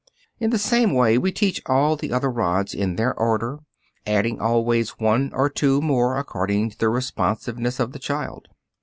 [0.39, 3.59] In the same way we teach all the other rods in their order,
[4.07, 8.47] adding always one or two more according to the responsiveness of the child.